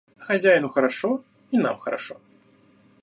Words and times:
Хозяину 0.17 0.67
хорошо, 0.67 1.23
и 1.51 1.57
нам 1.59 1.77
хорошо. 1.77 2.19